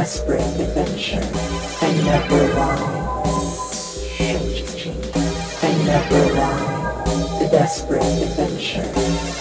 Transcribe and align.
desperate 0.00 0.40
adventure. 0.58 1.20
I 1.82 1.92
never 1.92 2.54
lie. 2.54 3.00
I 5.62 5.72
never 5.84 6.22
lie. 6.36 7.38
The 7.38 7.48
desperate 7.50 8.22
adventure. 8.22 8.90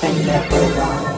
I 0.04 0.12
never 0.26 0.62
lie. 0.78 1.09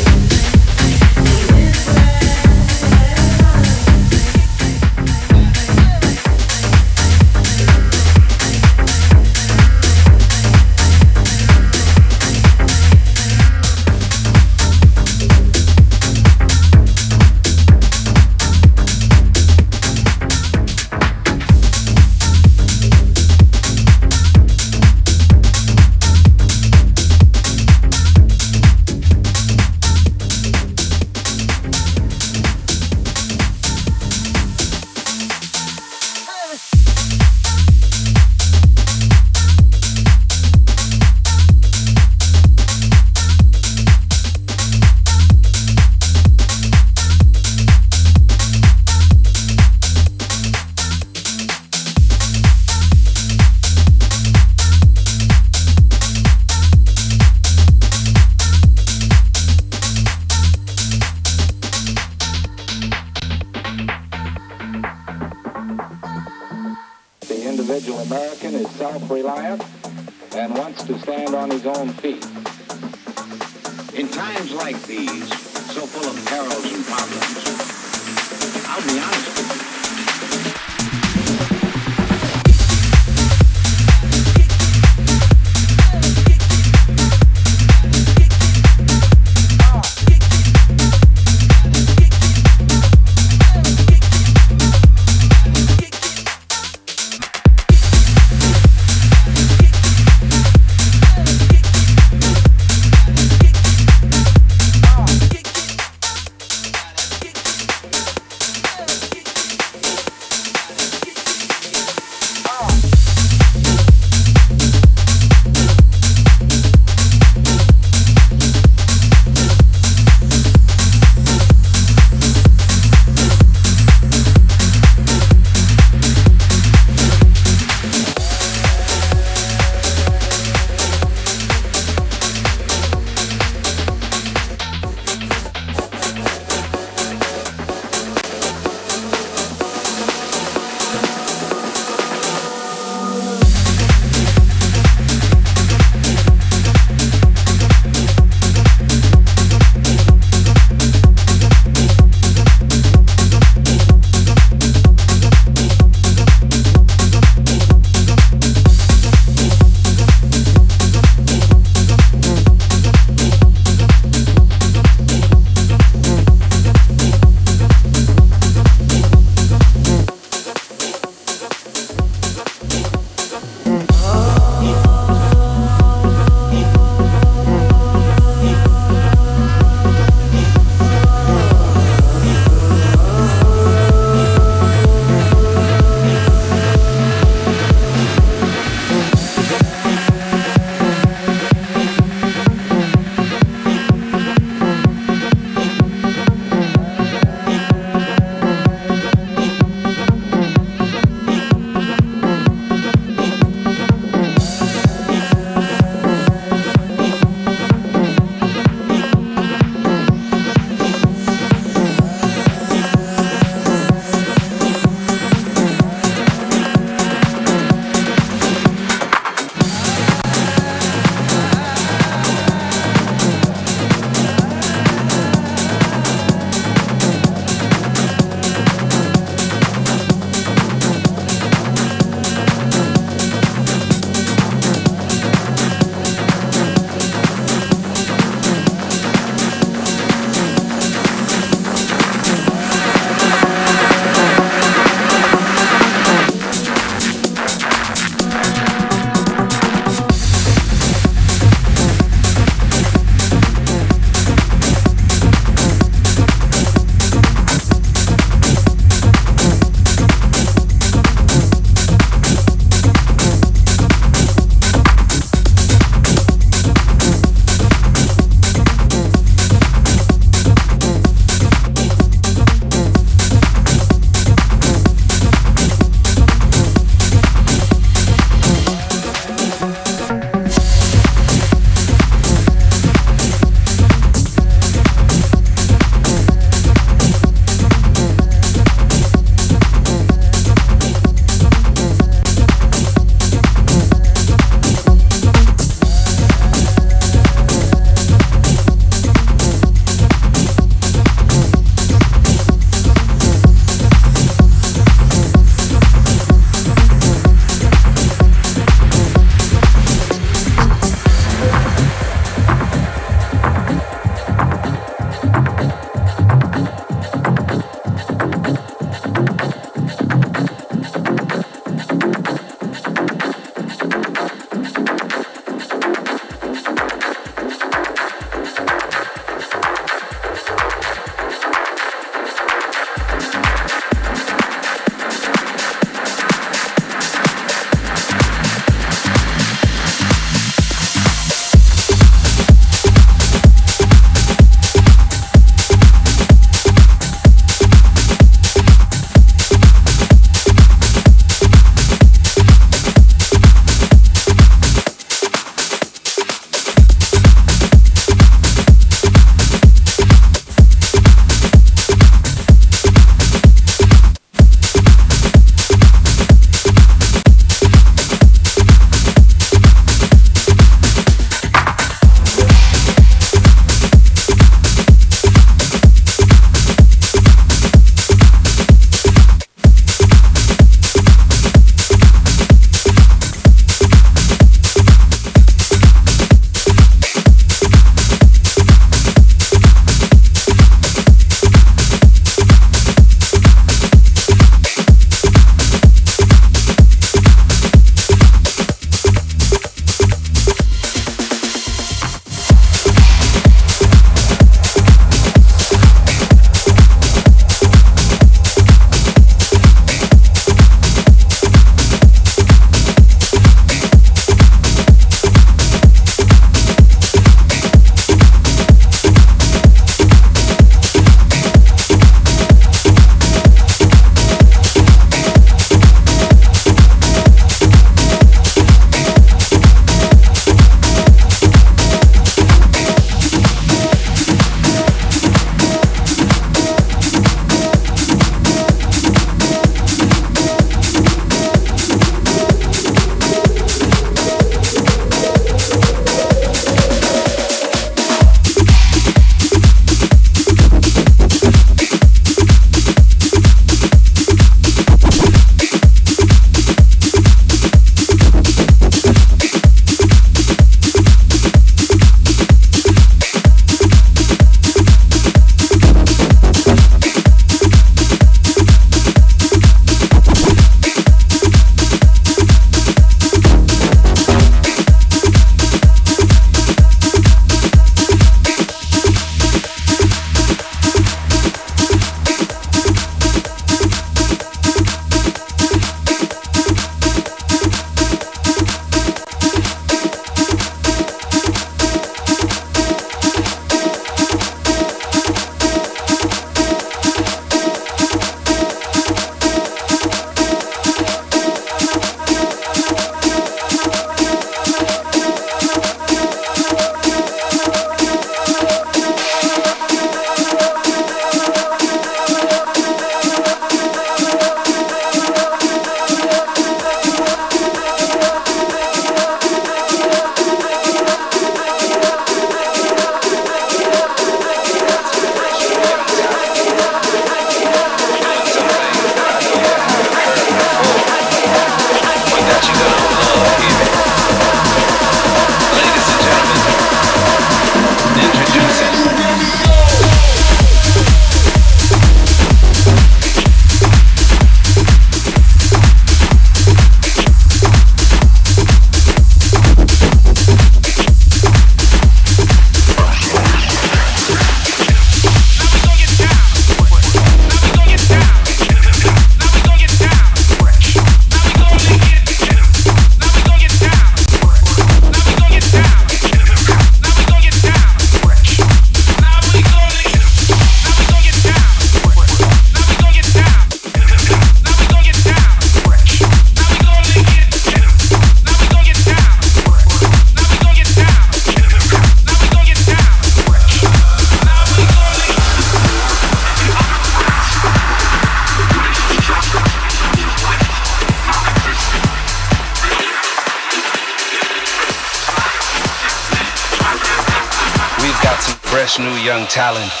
talent. 599.51 600.00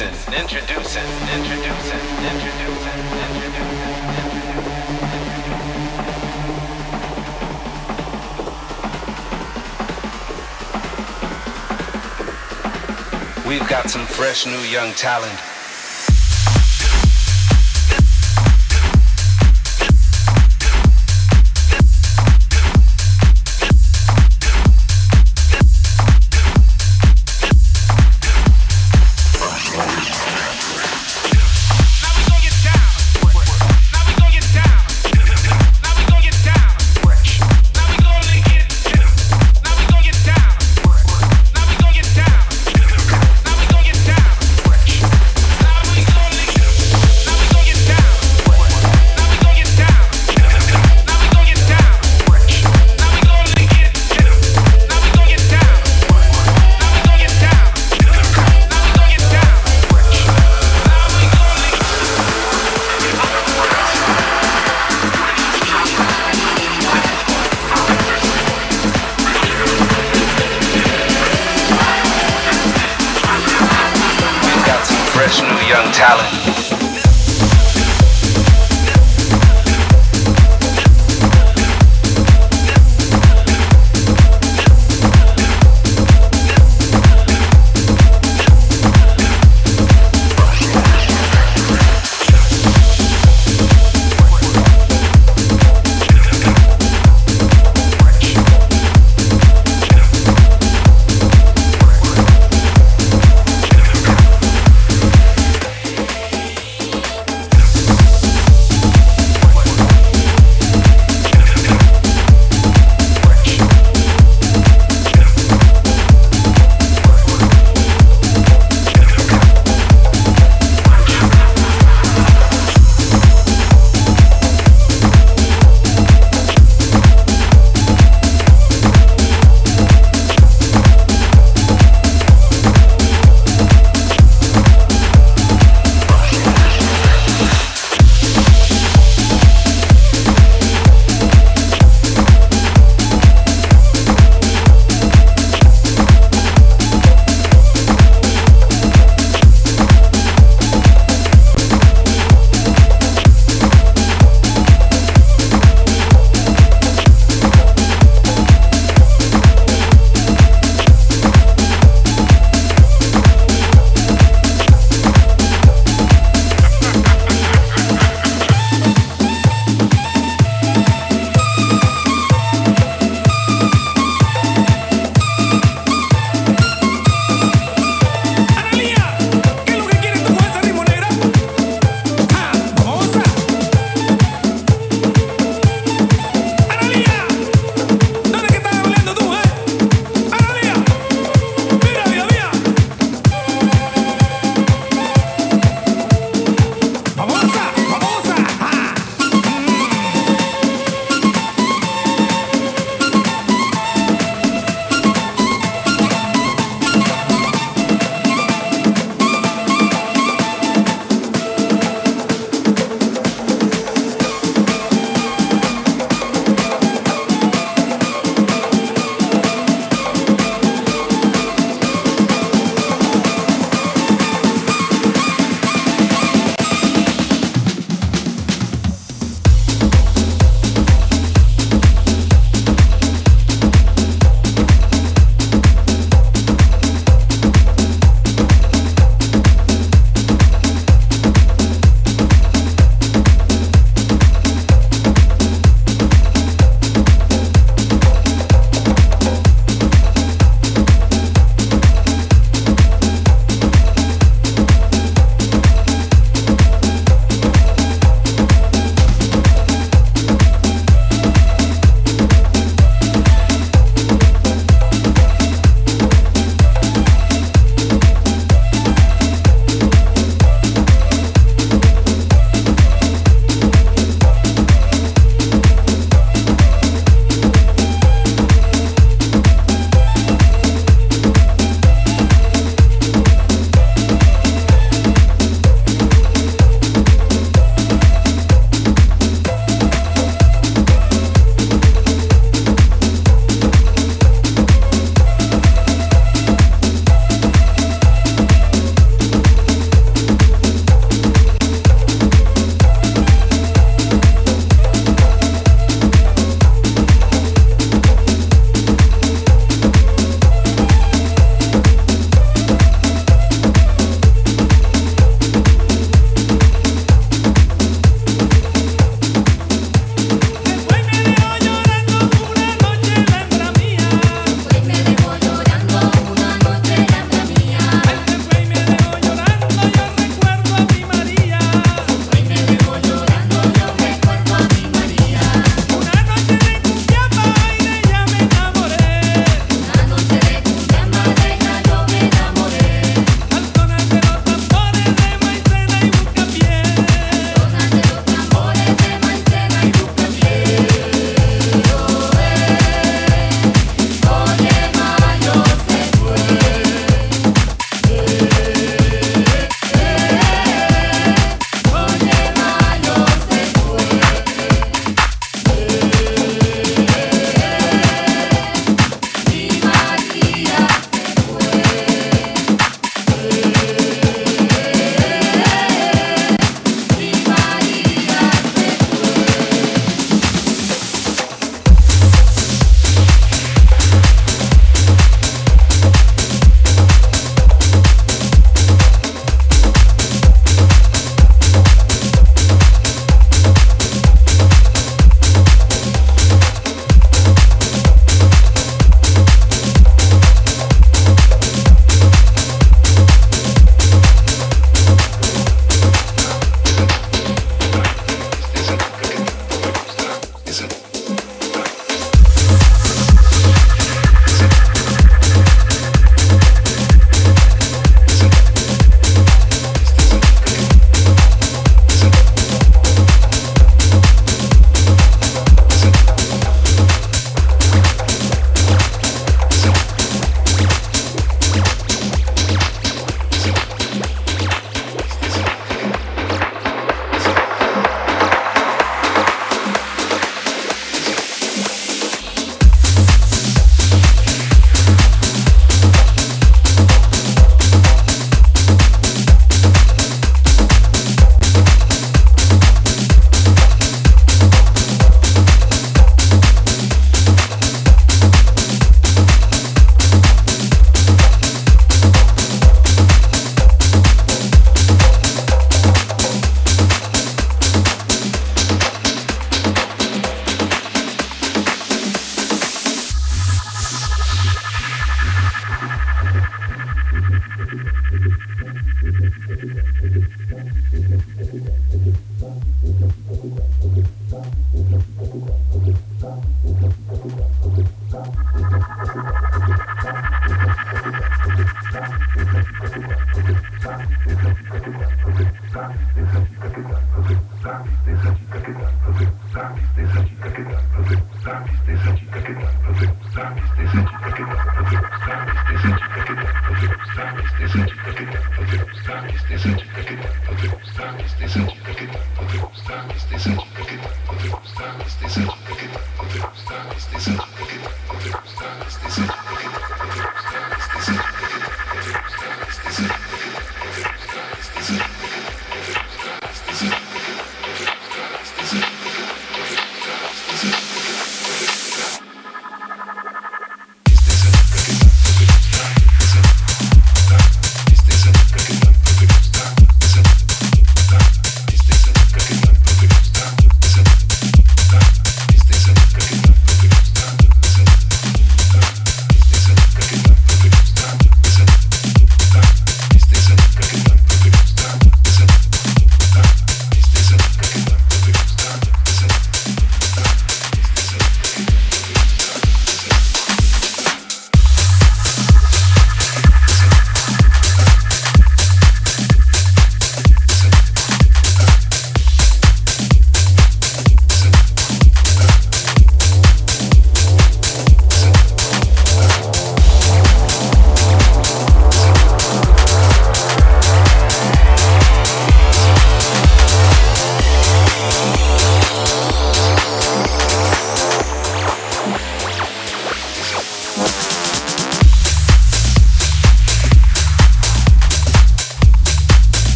introducing, 0.00 0.38
introducing, 0.38 1.02
introducing, 1.34 1.98
introducing, 2.30 3.02
introducing. 3.26 3.88
We've 13.48 13.68
got 13.68 13.90
some 13.90 14.06
fresh 14.06 14.46
new 14.46 14.60
young 14.70 14.92
talent. 14.92 15.57